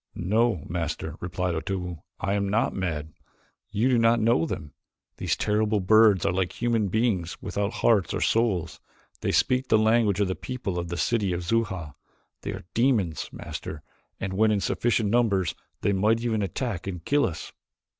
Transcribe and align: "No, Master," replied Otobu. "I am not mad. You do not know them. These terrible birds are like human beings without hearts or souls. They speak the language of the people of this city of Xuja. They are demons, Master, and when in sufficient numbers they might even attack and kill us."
"No, 0.15 0.65
Master," 0.67 1.15
replied 1.19 1.53
Otobu. 1.53 1.99
"I 2.19 2.33
am 2.33 2.49
not 2.49 2.73
mad. 2.73 3.13
You 3.69 3.87
do 3.87 3.99
not 3.99 4.19
know 4.19 4.47
them. 4.47 4.73
These 5.17 5.35
terrible 5.37 5.79
birds 5.79 6.25
are 6.25 6.33
like 6.33 6.59
human 6.59 6.87
beings 6.87 7.39
without 7.39 7.71
hearts 7.85 8.11
or 8.11 8.19
souls. 8.19 8.79
They 9.19 9.31
speak 9.31 9.67
the 9.67 9.77
language 9.77 10.19
of 10.19 10.27
the 10.27 10.33
people 10.33 10.79
of 10.79 10.87
this 10.87 11.03
city 11.03 11.33
of 11.33 11.43
Xuja. 11.43 11.93
They 12.41 12.49
are 12.51 12.65
demons, 12.73 13.29
Master, 13.31 13.83
and 14.19 14.33
when 14.33 14.49
in 14.49 14.59
sufficient 14.59 15.11
numbers 15.11 15.53
they 15.81 15.93
might 15.93 16.19
even 16.21 16.41
attack 16.41 16.87
and 16.87 17.05
kill 17.05 17.23
us." 17.27 17.51